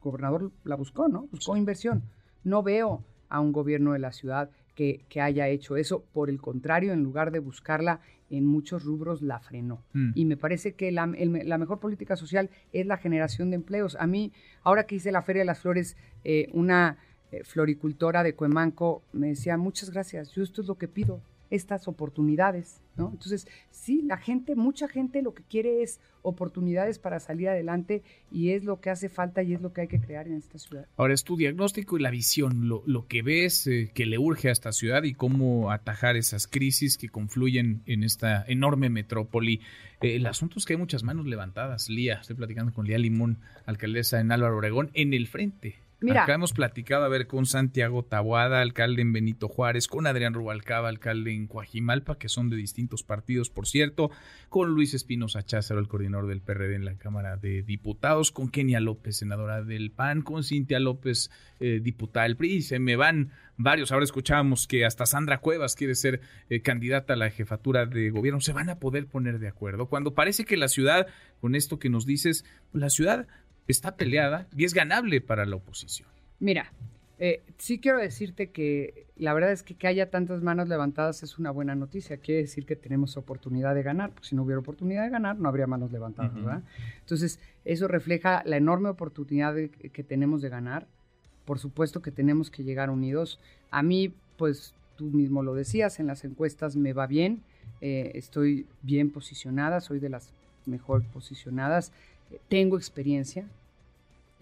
gobernador 0.00 0.52
la 0.64 0.76
buscó, 0.76 1.08
¿no? 1.08 1.26
Buscó 1.30 1.56
inversión. 1.56 2.02
No 2.44 2.62
veo 2.62 3.02
a 3.28 3.40
un 3.40 3.52
gobierno 3.52 3.92
de 3.92 3.98
la 3.98 4.12
ciudad 4.12 4.50
que, 4.74 5.04
haya 5.20 5.48
hecho 5.48 5.76
eso. 5.76 6.04
Por 6.12 6.30
el 6.30 6.40
contrario, 6.40 6.92
en 6.92 7.02
lugar 7.02 7.30
de 7.30 7.38
buscarla 7.38 8.00
en 8.30 8.46
muchos 8.46 8.84
rubros, 8.84 9.22
la 9.22 9.38
frenó. 9.40 9.82
Mm. 9.92 10.12
Y 10.14 10.24
me 10.24 10.36
parece 10.36 10.74
que 10.74 10.90
la, 10.90 11.06
mejor 11.06 11.80
política 11.80 12.16
social 12.16 12.50
es 12.72 12.86
la 12.86 12.96
generación 12.96 13.50
de 13.50 13.56
empleos. 13.56 13.96
A 14.00 14.06
mí, 14.06 14.32
ahora 14.62 14.86
que 14.86 14.96
hice 14.96 15.12
la 15.12 15.22
Feria 15.22 15.42
de 15.42 15.46
las 15.46 15.60
Flores, 15.60 15.96
eh, 16.24 16.48
una 16.52 16.98
eh, 17.32 17.44
floricultora 17.44 18.22
de 18.22 18.34
Cuemanco 18.34 19.02
me 19.12 19.28
decía, 19.28 19.56
muchas 19.56 19.90
gracias, 19.90 20.32
yo 20.32 20.42
esto 20.42 20.60
es 20.60 20.68
lo 20.68 20.76
que 20.76 20.86
pido, 20.86 21.22
estas 21.52 21.86
oportunidades, 21.86 22.80
¿no? 22.96 23.10
Entonces, 23.12 23.46
sí, 23.70 24.00
la 24.06 24.16
gente, 24.16 24.56
mucha 24.56 24.88
gente 24.88 25.20
lo 25.20 25.34
que 25.34 25.42
quiere 25.42 25.82
es 25.82 26.00
oportunidades 26.22 26.98
para 26.98 27.20
salir 27.20 27.50
adelante 27.50 28.02
y 28.30 28.52
es 28.52 28.64
lo 28.64 28.80
que 28.80 28.88
hace 28.88 29.10
falta 29.10 29.42
y 29.42 29.52
es 29.52 29.60
lo 29.60 29.74
que 29.74 29.82
hay 29.82 29.88
que 29.88 30.00
crear 30.00 30.26
en 30.26 30.34
esta 30.34 30.58
ciudad. 30.58 30.86
Ahora 30.96 31.12
es 31.12 31.24
tu 31.24 31.36
diagnóstico 31.36 31.98
y 31.98 32.00
la 32.00 32.10
visión, 32.10 32.68
lo, 32.68 32.82
lo 32.86 33.06
que 33.06 33.20
ves 33.20 33.66
eh, 33.66 33.90
que 33.92 34.06
le 34.06 34.16
urge 34.16 34.48
a 34.48 34.52
esta 34.52 34.72
ciudad 34.72 35.02
y 35.02 35.12
cómo 35.12 35.70
atajar 35.70 36.16
esas 36.16 36.46
crisis 36.46 36.96
que 36.96 37.10
confluyen 37.10 37.82
en 37.84 38.02
esta 38.02 38.46
enorme 38.48 38.88
metrópoli. 38.88 39.60
Eh, 40.00 40.16
el 40.16 40.24
asunto 40.24 40.58
es 40.58 40.64
que 40.64 40.72
hay 40.72 40.78
muchas 40.78 41.02
manos 41.02 41.26
levantadas. 41.26 41.90
Lía, 41.90 42.14
estoy 42.14 42.36
platicando 42.36 42.72
con 42.72 42.86
Lía 42.86 42.98
Limón, 42.98 43.40
alcaldesa 43.66 44.20
en 44.20 44.32
Álvaro 44.32 44.56
Obregón, 44.56 44.90
en 44.94 45.12
el 45.12 45.26
frente 45.26 45.81
Mira, 46.02 46.24
Acá 46.24 46.34
hemos 46.34 46.52
platicado, 46.52 47.04
a 47.04 47.08
ver, 47.08 47.26
con 47.26 47.46
Santiago 47.46 48.04
Tabuada, 48.04 48.60
alcalde 48.60 49.02
en 49.02 49.12
Benito 49.12 49.48
Juárez, 49.48 49.88
con 49.88 50.06
Adrián 50.06 50.34
Rubalcaba, 50.34 50.88
alcalde 50.88 51.32
en 51.32 51.46
Coajimalpa, 51.46 52.18
que 52.18 52.28
son 52.28 52.50
de 52.50 52.56
distintos 52.56 53.02
partidos, 53.02 53.50
por 53.50 53.66
cierto, 53.66 54.10
con 54.48 54.70
Luis 54.70 54.94
Espinosa 54.94 55.42
Cházaro, 55.42 55.80
el 55.80 55.88
coordinador 55.88 56.26
del 56.26 56.40
PRD 56.40 56.74
en 56.74 56.84
la 56.84 56.94
Cámara 56.96 57.36
de 57.36 57.62
Diputados, 57.62 58.32
con 58.32 58.48
Kenia 58.48 58.80
López, 58.80 59.16
senadora 59.16 59.62
del 59.62 59.90
PAN, 59.90 60.22
con 60.22 60.42
Cintia 60.42 60.80
López, 60.80 61.30
eh, 61.60 61.80
diputada 61.82 62.24
del 62.24 62.36
PRI, 62.36 62.62
se 62.62 62.78
me 62.78 62.96
van 62.96 63.30
varios. 63.56 63.92
Ahora 63.92 64.04
escuchábamos 64.04 64.66
que 64.66 64.84
hasta 64.84 65.06
Sandra 65.06 65.38
Cuevas 65.38 65.74
quiere 65.74 65.94
ser 65.94 66.20
eh, 66.48 66.60
candidata 66.60 67.14
a 67.14 67.16
la 67.16 67.30
jefatura 67.30 67.86
de 67.86 68.10
gobierno. 68.10 68.40
Se 68.40 68.52
van 68.52 68.70
a 68.70 68.78
poder 68.78 69.06
poner 69.06 69.38
de 69.38 69.48
acuerdo. 69.48 69.86
Cuando 69.86 70.14
parece 70.14 70.44
que 70.44 70.56
la 70.56 70.68
ciudad, 70.68 71.06
con 71.40 71.54
esto 71.54 71.78
que 71.78 71.90
nos 71.90 72.06
dices, 72.06 72.44
la 72.72 72.90
ciudad 72.90 73.26
está 73.72 73.96
peleada 73.96 74.46
y 74.56 74.64
es 74.64 74.74
ganable 74.74 75.20
para 75.20 75.44
la 75.44 75.56
oposición. 75.56 76.08
Mira, 76.38 76.72
eh, 77.18 77.42
sí 77.58 77.78
quiero 77.78 77.98
decirte 77.98 78.50
que 78.50 79.06
la 79.16 79.32
verdad 79.34 79.52
es 79.52 79.62
que 79.62 79.74
que 79.74 79.86
haya 79.86 80.10
tantas 80.10 80.42
manos 80.42 80.68
levantadas 80.68 81.22
es 81.22 81.38
una 81.38 81.50
buena 81.50 81.74
noticia. 81.74 82.16
Quiere 82.16 82.42
decir 82.42 82.66
que 82.66 82.76
tenemos 82.76 83.16
oportunidad 83.16 83.74
de 83.74 83.82
ganar, 83.82 84.10
porque 84.10 84.28
si 84.28 84.36
no 84.36 84.42
hubiera 84.42 84.60
oportunidad 84.60 85.04
de 85.04 85.10
ganar, 85.10 85.38
no 85.38 85.48
habría 85.48 85.66
manos 85.66 85.92
levantadas, 85.92 86.34
¿verdad? 86.34 86.62
Entonces, 87.00 87.38
eso 87.64 87.86
refleja 87.86 88.42
la 88.44 88.56
enorme 88.56 88.88
oportunidad 88.88 89.54
que 89.54 90.02
tenemos 90.02 90.42
de 90.42 90.48
ganar. 90.48 90.86
Por 91.44 91.58
supuesto 91.58 92.02
que 92.02 92.10
tenemos 92.10 92.50
que 92.50 92.64
llegar 92.64 92.90
unidos. 92.90 93.38
A 93.70 93.82
mí, 93.82 94.12
pues 94.36 94.74
tú 94.96 95.04
mismo 95.04 95.42
lo 95.42 95.54
decías, 95.54 96.00
en 96.00 96.06
las 96.06 96.24
encuestas 96.24 96.76
me 96.76 96.92
va 96.92 97.06
bien, 97.06 97.42
eh, 97.80 98.12
estoy 98.14 98.66
bien 98.82 99.10
posicionada, 99.10 99.80
soy 99.80 99.98
de 99.98 100.08
las 100.08 100.32
mejor 100.66 101.04
posicionadas, 101.04 101.92
eh, 102.30 102.38
tengo 102.48 102.76
experiencia, 102.76 103.46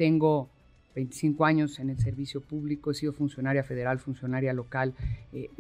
tengo 0.01 0.49
25 0.95 1.45
años 1.45 1.79
en 1.79 1.91
el 1.91 1.99
servicio 1.99 2.41
público, 2.41 2.91
he 2.91 2.95
sido 2.95 3.13
funcionaria 3.13 3.63
federal, 3.63 3.99
funcionaria 3.99 4.55
local. 4.55 4.95
Eh, 5.35 5.51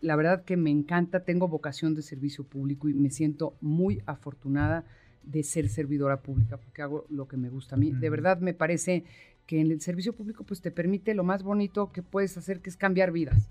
la 0.00 0.14
verdad 0.14 0.44
que 0.44 0.56
me 0.56 0.70
encanta, 0.70 1.24
tengo 1.24 1.48
vocación 1.48 1.96
de 1.96 2.02
servicio 2.02 2.44
público 2.44 2.88
y 2.88 2.94
me 2.94 3.10
siento 3.10 3.56
muy 3.60 4.00
afortunada 4.06 4.84
de 5.24 5.42
ser 5.42 5.68
servidora 5.68 6.22
pública 6.22 6.56
porque 6.56 6.82
hago 6.82 7.04
lo 7.10 7.26
que 7.26 7.36
me 7.36 7.48
gusta 7.48 7.74
a 7.74 7.78
mí. 7.80 7.90
De 7.90 8.10
verdad 8.10 8.38
me 8.38 8.54
parece 8.54 9.02
que 9.44 9.60
en 9.60 9.72
el 9.72 9.80
servicio 9.80 10.12
público 10.12 10.44
pues 10.44 10.60
te 10.60 10.70
permite 10.70 11.12
lo 11.12 11.24
más 11.24 11.42
bonito 11.42 11.90
que 11.90 12.04
puedes 12.04 12.36
hacer, 12.38 12.60
que 12.60 12.70
es 12.70 12.76
cambiar 12.76 13.10
vidas. 13.10 13.50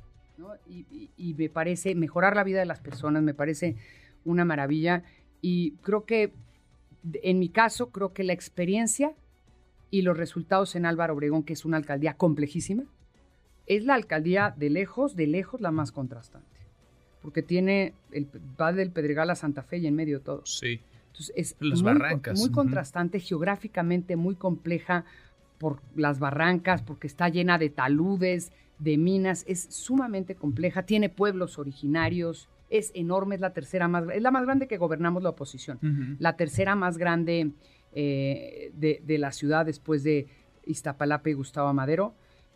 Y, 0.69 1.09
y 1.17 1.33
me 1.33 1.49
parece 1.49 1.95
mejorar 1.95 2.37
la 2.37 2.45
vida 2.45 2.59
de 2.59 2.65
las 2.65 2.79
personas, 2.79 3.23
me 3.23 3.33
parece 3.33 3.75
una 4.23 4.45
maravilla. 4.45 5.03
Y 5.41 5.71
creo 5.81 6.05
que, 6.05 6.31
en 7.23 7.39
mi 7.39 7.49
caso, 7.49 7.89
creo 7.91 8.13
que 8.13 8.23
la 8.23 8.31
experiencia 8.31 9.13
y 9.91 10.01
los 10.01 10.17
resultados 10.17 10.75
en 10.75 10.85
Álvaro 10.85 11.13
Obregón, 11.13 11.43
que 11.43 11.53
es 11.53 11.65
una 11.65 11.77
alcaldía 11.77 12.13
complejísima, 12.13 12.83
es 13.65 13.85
la 13.85 13.95
alcaldía 13.95 14.53
de 14.57 14.69
lejos, 14.69 15.15
de 15.15 15.27
lejos 15.27 15.61
la 15.61 15.71
más 15.71 15.91
contrastante. 15.91 16.47
Porque 17.21 17.41
tiene 17.43 17.93
el 18.11 18.27
va 18.59 18.71
del 18.71 18.91
Pedregal 18.91 19.29
a 19.29 19.35
Santa 19.35 19.61
Fe 19.63 19.77
y 19.77 19.87
en 19.87 19.95
medio 19.95 20.21
todo. 20.21 20.45
Sí. 20.45 20.79
Entonces 21.07 21.33
es 21.35 21.55
Las 21.59 21.81
muy, 21.81 21.93
barrancas. 21.93 22.39
muy 22.39 22.51
contrastante, 22.51 23.19
geográficamente 23.19 24.15
muy 24.15 24.35
compleja 24.35 25.05
por 25.57 25.81
las 25.95 26.19
barrancas, 26.19 26.81
porque 26.81 27.07
está 27.07 27.27
llena 27.29 27.57
de 27.57 27.69
taludes, 27.69 28.51
de 28.79 28.97
minas, 28.97 29.43
es 29.47 29.67
sumamente 29.69 30.35
compleja, 30.35 30.83
tiene 30.83 31.09
pueblos 31.09 31.59
originarios, 31.59 32.47
es 32.69 32.91
enorme, 32.95 33.35
es 33.35 33.41
la 33.41 33.51
tercera 33.51 33.87
más, 33.87 34.05
es 34.13 34.21
la 34.21 34.31
más 34.31 34.45
grande 34.45 34.67
que 34.67 34.77
gobernamos 34.77 35.21
la 35.21 35.29
oposición, 35.29 35.79
la 36.19 36.37
tercera 36.37 36.75
más 36.75 36.97
grande 36.97 37.51
eh, 37.93 38.71
de, 38.73 39.17
la 39.17 39.31
ciudad 39.31 39.65
después 39.65 40.03
de 40.03 40.27
Iztapalapa 40.65 41.29
y 41.29 41.33
Gustavo 41.33 41.73
Madero. 41.73 42.13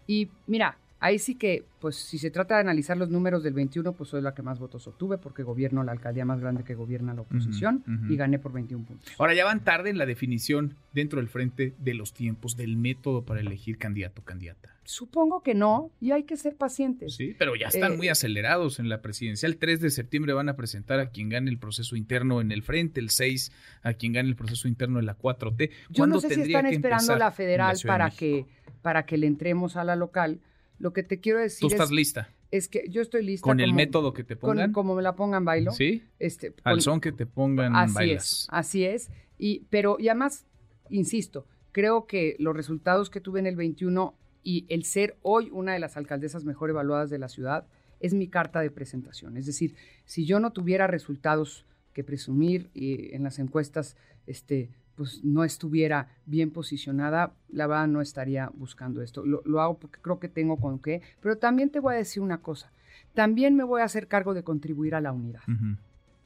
Y 0.08 0.30
mira, 0.48 0.78
ahí 1.03 1.19
sí 1.19 1.36
que, 1.36 1.65
pues 1.79 1.98
si 1.98 2.17
se 2.17 2.31
trata 2.31 2.55
de 2.55 2.62
analizar 2.62 2.95
los 2.95 3.10
números 3.10 3.43
del 3.43 3.53
21, 3.53 3.91
pues 3.91 4.10
soy 4.10 4.22
la 4.22 4.33
que 4.33 4.41
más 4.41 4.57
votos 4.57 4.88
obtuve 4.88 5.17
porque 5.17 5.43
gobierno 5.43 5.83
la 5.83 5.91
alcaldía 5.91 6.24
más 6.24 6.39
grande 6.39 6.63
que 6.63 6.75
gobierna 6.75 7.13
la 7.13 7.22
oposición 7.22 7.83
y 8.10 8.15
gané 8.15 8.39
por 8.39 8.53
21 8.53 8.86
puntos. 8.86 9.13
Ahora 9.19 9.33
ya 9.33 9.43
van 9.43 9.65
tarde 9.65 9.89
en 9.89 9.98
la 9.98 10.05
definición 10.05 10.75
dentro 10.93 11.19
del 11.19 11.27
frente 11.27 11.74
de 11.77 11.93
los 11.93 12.13
tiempos, 12.13 12.55
del 12.55 12.77
método 12.77 13.24
para 13.24 13.41
elegir 13.41 13.77
candidato 13.77 14.22
o 14.22 14.24
candidata. 14.24 14.69
Supongo 14.86 15.43
que 15.43 15.55
no, 15.55 15.91
y 16.00 16.12
hay 16.12 16.24
que 16.24 16.38
ser 16.38 16.55
pacientes. 16.55 17.15
Sí, 17.15 17.36
pero 17.38 17.55
ya 17.55 17.67
están 17.67 17.93
eh, 17.93 17.98
muy 17.98 18.07
acelerados 18.10 18.79
en 18.79 18.88
la 18.88 19.01
presidencial. 19.01 19.53
El 19.53 19.57
3 19.57 19.81
de 19.81 19.89
septiembre 19.89 20.33
van 20.33 20.48
a 20.48 20.55
presentar 20.55 21.00
a 21.00 21.10
quien 21.10 21.29
gane 21.29 21.50
el 21.50 21.57
proceso 21.57 21.98
interno 21.98 22.39
en 22.39 22.51
el 22.51 22.63
frente, 22.63 23.01
el 23.01 23.10
6 23.10 23.51
a 23.83 23.93
quien 23.93 24.13
gane 24.13 24.29
el 24.29 24.36
proceso 24.36 24.69
interno 24.69 25.00
en 25.00 25.05
la 25.05 25.17
4T. 25.17 25.69
Yo 25.89 26.07
no 26.07 26.22
sé 26.22 26.33
si 26.33 26.41
están 26.41 26.65
esperando 26.65 27.15
la 27.17 27.31
federal 27.31 27.77
para 27.86 28.10
que, 28.10 28.45
para 28.81 29.05
que 29.05 29.17
le 29.17 29.27
entremos 29.27 29.75
a 29.75 29.83
la 29.83 29.98
local. 29.98 30.39
Lo 30.84 30.92
que 30.92 31.02
te 31.02 31.22
quiero 31.22 31.40
decir 31.40 31.62
¿Tú 31.62 31.68
estás 31.68 31.92
lista? 31.92 32.30
Es 32.52 32.68
que 32.68 32.84
yo 32.90 33.02
estoy 33.02 33.24
lista. 33.24 33.46
¿Con 33.46 33.62
el 33.62 33.74
método 33.74 34.12
que 34.12 34.25
te 34.25 34.36
pongan? 34.36 34.74
como 34.74 34.96
me 34.96 35.02
la 35.02 35.16
pongan, 35.16 35.46
bailo. 35.46 35.72
Sí. 35.72 36.04
Este, 36.20 36.54
Al 36.66 36.82
son 36.82 37.00
que 37.00 37.13
te 37.13 37.25
pongan, 37.25 37.74
así 37.74 38.12
Es, 38.12 38.48
así 38.50 38.84
es. 38.84 39.10
Y, 39.38 39.62
pero, 39.70 39.96
y 39.98 40.10
además, 40.10 40.46
insisto, 40.90 41.48
creo 41.72 42.06
que 42.06 42.36
los 42.38 42.54
resultados 42.54 43.10
que 43.10 43.22
tuve 43.22 43.40
en 43.40 43.46
el 43.46 43.56
21 43.56 44.13
y 44.44 44.66
el 44.68 44.84
ser 44.84 45.16
hoy 45.22 45.50
una 45.54 45.72
de 45.72 45.80
las 45.80 45.96
alcaldesas 45.96 46.44
mejor 46.44 46.70
evaluadas 46.70 47.10
de 47.10 47.18
la 47.18 47.30
ciudad 47.30 47.66
es 48.02 48.13
mi 48.13 48.28
carta 48.28 48.60
de 48.60 48.70
presentación. 48.70 49.38
Es 49.38 49.46
decir, 49.46 49.78
si 50.04 50.25
yo 50.25 50.42
no 50.42 50.52
tuviera 50.52 50.86
resultados 50.88 51.66
que 51.94 52.04
presumir 52.04 52.70
y 52.74 53.16
en 53.16 53.24
las 53.24 53.40
encuestas 53.40 53.96
este, 54.28 54.70
pues 54.95 55.23
no 55.23 55.43
estuviera 55.43 56.09
bien 56.25 56.51
posicionada, 56.51 57.33
la 57.50 57.67
verdad 57.67 57.88
no 57.88 58.01
estaría 58.01 58.51
buscando 58.53 59.01
esto. 59.01 59.25
Lo, 59.25 59.62
hago 59.62 59.79
porque 59.79 60.00
creo 60.01 60.19
que 60.19 60.29
tengo 60.29 60.57
con 60.57 60.79
qué, 60.79 61.01
pero 61.21 61.38
también 61.38 61.69
te 61.69 61.79
voy 61.79 61.95
a 61.95 61.97
decir 61.97 62.21
una 62.21 62.41
cosa, 62.41 62.71
también 63.13 63.55
me 63.55 63.63
voy 63.63 63.81
a 63.81 63.85
hacer 63.85 64.07
cargo 64.07 64.33
de 64.33 64.43
contribuir 64.43 64.95
a 64.95 65.01
la 65.01 65.12
unidad. 65.12 65.41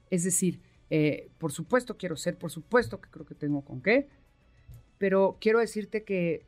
Es 0.09 0.23
decir, 0.23 0.59
eh, 0.89 1.29
por 1.37 1.51
supuesto 1.51 1.97
quiero 1.97 2.15
ser, 2.15 2.37
por 2.37 2.51
supuesto 2.51 3.01
que 3.01 3.09
creo 3.09 3.25
que 3.25 3.35
tengo 3.35 3.61
con 3.61 3.81
qué, 3.81 4.07
pero 4.97 5.37
quiero 5.39 5.59
decirte 5.59 6.03
que 6.03 6.45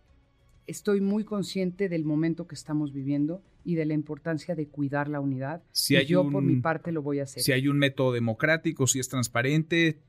estoy 0.67 1.01
muy 1.01 1.23
consciente 1.23 1.89
del 1.89 2.05
momento 2.05 2.47
que 2.47 2.55
estamos 2.55 2.93
viviendo 2.93 3.41
y 3.65 3.75
de 3.75 3.85
la 3.85 3.93
importancia 3.93 4.55
de 4.55 4.67
cuidar 4.67 5.09
la 5.09 5.19
unidad. 5.19 5.61
Si 5.71 5.95
y 5.95 6.05
yo 6.05 6.29
por 6.29 6.43
mi 6.43 6.57
parte 6.57 6.91
lo 6.91 7.01
voy 7.01 7.19
a 7.19 7.23
hacer. 7.23 7.43
Si 7.43 7.51
hay 7.51 7.67
un 7.67 7.77
método 7.77 8.13
democrático, 8.13 8.87
si 8.87 8.99
es 8.99 9.09
transparente 9.09 9.99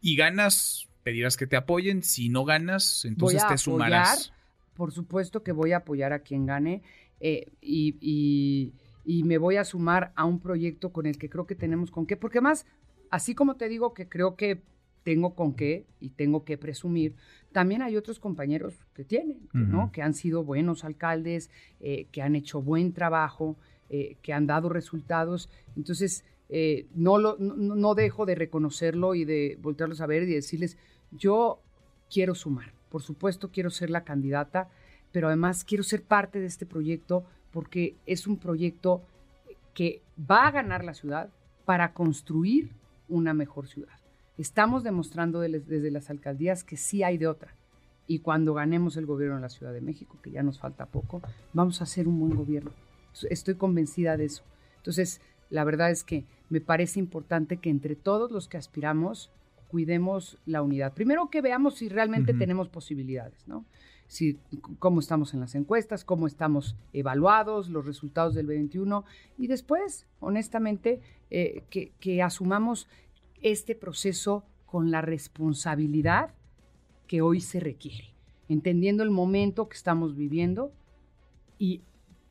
y 0.00 0.16
ganas, 0.16 0.88
pedirás 1.06 1.36
que 1.36 1.46
te 1.46 1.54
apoyen. 1.54 2.02
Si 2.02 2.28
no 2.28 2.44
ganas, 2.44 3.04
entonces 3.04 3.46
te 3.46 3.56
sumarás. 3.58 4.32
por 4.74 4.90
supuesto 4.90 5.44
que 5.44 5.52
voy 5.52 5.70
a 5.70 5.76
apoyar 5.78 6.12
a 6.12 6.18
quien 6.18 6.46
gane 6.46 6.82
eh, 7.20 7.52
y, 7.60 8.72
y 9.04 9.22
me 9.22 9.38
voy 9.38 9.54
a 9.54 9.64
sumar 9.64 10.10
a 10.16 10.24
un 10.24 10.40
proyecto 10.40 10.92
con 10.92 11.06
el 11.06 11.16
que 11.16 11.30
creo 11.30 11.46
que 11.46 11.54
tenemos 11.54 11.92
con 11.92 12.06
qué, 12.06 12.16
porque 12.16 12.40
más, 12.40 12.66
así 13.08 13.36
como 13.36 13.54
te 13.54 13.68
digo 13.68 13.94
que 13.94 14.08
creo 14.08 14.34
que 14.34 14.64
tengo 15.04 15.36
con 15.36 15.54
qué 15.54 15.86
y 16.00 16.10
tengo 16.10 16.44
que 16.44 16.58
presumir. 16.58 17.14
También 17.52 17.82
hay 17.82 17.96
otros 17.96 18.18
compañeros 18.18 18.74
que 18.92 19.04
tienen, 19.04 19.48
¿no? 19.52 19.92
Que 19.92 20.02
han 20.02 20.12
sido 20.12 20.42
buenos 20.42 20.82
alcaldes, 20.82 21.50
eh, 21.78 22.08
que 22.10 22.20
han 22.20 22.34
hecho 22.34 22.60
buen 22.60 22.92
trabajo, 22.92 23.56
eh, 23.90 24.16
que 24.22 24.32
han 24.32 24.48
dado 24.48 24.68
resultados. 24.70 25.48
Entonces, 25.76 26.24
eh, 26.48 26.86
no, 26.94 27.18
lo, 27.18 27.36
no, 27.38 27.94
dejo 27.94 28.24
de 28.24 28.36
reconocerlo 28.36 29.14
y 29.14 29.24
de 29.24 29.58
voltearlos 29.60 30.00
a 30.00 30.06
ver 30.06 30.22
y 30.22 30.34
decirles, 30.34 30.76
yo 31.10 31.60
quiero 32.10 32.34
sumar. 32.34 32.72
Por 32.90 33.02
supuesto, 33.02 33.50
quiero 33.50 33.70
ser 33.70 33.90
la 33.90 34.04
candidata, 34.04 34.68
pero 35.12 35.28
además 35.28 35.64
quiero 35.64 35.82
ser 35.82 36.02
parte 36.02 36.40
de 36.40 36.46
este 36.46 36.66
proyecto 36.66 37.24
porque 37.52 37.96
es 38.06 38.26
un 38.26 38.36
proyecto 38.38 39.02
que 39.74 40.02
va 40.18 40.46
a 40.46 40.50
ganar 40.50 40.84
la 40.84 40.94
ciudad 40.94 41.30
para 41.64 41.92
construir 41.92 42.70
una 43.08 43.34
mejor 43.34 43.68
ciudad. 43.68 43.98
Estamos 44.38 44.84
demostrando 44.84 45.40
desde 45.40 45.90
las 45.90 46.10
alcaldías 46.10 46.64
que 46.64 46.76
sí 46.76 47.02
hay 47.02 47.18
de 47.18 47.26
otra. 47.26 47.54
Y 48.06 48.20
cuando 48.20 48.54
ganemos 48.54 48.96
el 48.96 49.06
gobierno 49.06 49.36
en 49.36 49.42
la 49.42 49.48
Ciudad 49.48 49.72
de 49.72 49.80
México, 49.80 50.18
que 50.22 50.30
ya 50.30 50.42
nos 50.42 50.60
falta 50.60 50.86
poco, 50.86 51.22
vamos 51.52 51.80
a 51.80 51.84
hacer 51.84 52.06
un 52.06 52.20
buen 52.20 52.36
gobierno. 52.36 52.70
Estoy 53.30 53.54
convencida 53.54 54.16
de 54.16 54.26
eso. 54.26 54.44
Entonces, 54.76 55.20
la 55.50 55.64
verdad 55.64 55.90
es 55.90 56.04
que 56.04 56.24
me 56.48 56.60
parece 56.60 57.00
importante 57.00 57.56
que 57.56 57.70
entre 57.70 57.96
todos 57.96 58.30
los 58.30 58.46
que 58.46 58.58
aspiramos 58.58 59.30
cuidemos 59.68 60.38
la 60.46 60.62
unidad. 60.62 60.94
Primero 60.94 61.30
que 61.30 61.40
veamos 61.40 61.76
si 61.76 61.88
realmente 61.88 62.34
tenemos 62.34 62.68
posibilidades, 62.68 63.46
¿no? 63.46 63.64
Si, 64.08 64.38
cómo 64.78 65.00
estamos 65.00 65.34
en 65.34 65.40
las 65.40 65.56
encuestas, 65.56 66.04
cómo 66.04 66.28
estamos 66.28 66.76
evaluados, 66.92 67.68
los 67.68 67.84
resultados 67.84 68.34
del 68.34 68.46
21 68.46 69.04
y 69.36 69.48
después, 69.48 70.06
honestamente, 70.20 71.00
eh, 71.30 71.64
que, 71.70 71.92
que 71.98 72.22
asumamos 72.22 72.88
este 73.42 73.74
proceso 73.74 74.44
con 74.64 74.90
la 74.90 75.00
responsabilidad 75.00 76.34
que 77.08 77.20
hoy 77.20 77.40
se 77.40 77.58
requiere, 77.58 78.14
entendiendo 78.48 79.02
el 79.02 79.10
momento 79.10 79.68
que 79.68 79.76
estamos 79.76 80.14
viviendo 80.14 80.72
y 81.58 81.82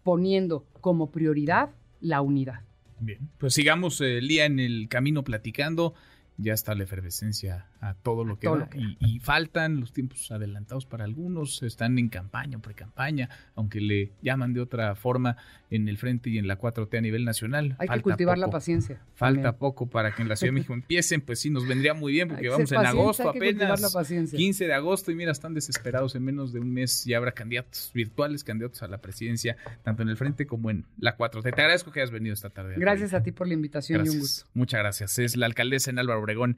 poniendo 0.03 0.65
como 0.81 1.11
prioridad 1.11 1.71
la 1.99 2.21
unidad. 2.21 2.61
Bien, 2.99 3.29
pues 3.37 3.53
sigamos 3.53 3.99
el 4.01 4.27
día 4.27 4.45
en 4.45 4.59
el 4.59 4.87
camino 4.87 5.23
platicando 5.23 5.93
ya 6.37 6.53
está 6.53 6.75
la 6.75 6.83
efervescencia 6.83 7.67
a 7.89 7.93
todo 7.93 8.23
lo 8.23 8.39
que 8.39 8.47
va. 8.47 8.67
Y, 8.99 9.19
faltan 9.19 9.79
los 9.79 9.93
tiempos 9.93 10.31
adelantados 10.31 10.85
para 10.85 11.03
algunos, 11.03 11.61
están 11.63 11.97
en 11.99 12.09
campaña 12.09 12.59
pre-campaña, 12.59 13.29
aunque 13.55 13.79
le 13.79 14.11
llaman 14.21 14.53
de 14.53 14.61
otra 14.61 14.95
forma 14.95 15.37
en 15.69 15.87
el 15.87 15.97
frente 15.97 16.29
y 16.29 16.37
en 16.37 16.47
la 16.47 16.59
4T 16.59 16.97
a 16.97 17.01
nivel 17.01 17.25
nacional. 17.25 17.75
Hay 17.79 17.87
que 17.87 18.01
cultivar 18.01 18.37
la 18.37 18.49
paciencia. 18.49 19.01
Falta 19.13 19.57
poco 19.57 19.87
para 19.87 20.13
que 20.13 20.21
en 20.21 20.29
la 20.29 20.35
Ciudad 20.35 20.49
de 20.49 20.53
México 20.59 20.73
empiecen, 20.73 21.21
pues 21.21 21.39
sí, 21.39 21.49
nos 21.49 21.67
vendría 21.67 21.93
muy 21.93 22.11
bien 22.11 22.27
porque 22.27 22.49
vamos 22.49 22.71
en 22.71 22.85
agosto 22.85 23.29
apenas, 23.29 23.81
la 23.81 24.03
15 24.03 24.67
de 24.67 24.73
agosto 24.73 25.11
y 25.11 25.15
mira, 25.15 25.31
están 25.31 25.53
desesperados, 25.53 26.15
en 26.15 26.23
menos 26.23 26.53
de 26.53 26.59
un 26.59 26.73
mes 26.73 27.05
ya 27.05 27.17
habrá 27.17 27.31
candidatos 27.33 27.91
virtuales, 27.93 28.43
candidatos 28.43 28.81
a 28.83 28.87
la 28.87 28.99
presidencia, 28.99 29.57
tanto 29.83 30.03
en 30.03 30.09
el 30.09 30.17
frente 30.17 30.45
como 30.45 30.69
en 30.69 30.85
la 30.97 31.17
4T. 31.17 31.43
Te 31.43 31.61
agradezco 31.61 31.91
que 31.91 32.01
hayas 32.01 32.11
venido 32.11 32.33
esta 32.33 32.49
tarde. 32.49 32.75
Gracias 32.77 33.13
a 33.13 33.21
ti 33.21 33.31
por 33.31 33.47
la 33.47 33.53
invitación 33.53 34.05
y 34.05 34.09
un 34.09 34.19
gusto. 34.19 34.47
Muchas 34.53 34.79
gracias. 34.79 35.19
Es 35.19 35.35
la 35.35 35.45
alcaldesa 35.45 35.91
en 35.91 35.99
Álvaro 35.99 36.19
Obregón, 36.19 36.57